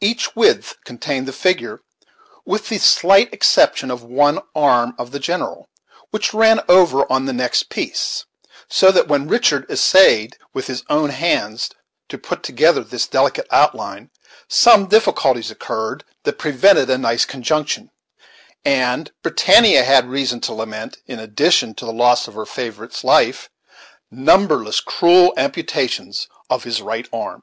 [0.00, 1.80] Each width contained the figure,
[2.44, 5.68] with the slight exception of one arm of the general,
[6.12, 8.24] which ran over on the next piece,
[8.68, 11.70] so that when Richard essayed, with his own hands,
[12.08, 14.10] to put together this delicate outline,
[14.46, 17.90] some difficulties occurred that prevented a nice conjunction;
[18.64, 23.50] and Britannia had reason to lament, in addition to the loss of her favorite's life,
[24.08, 27.42] numberless cruel amputations of his right arm.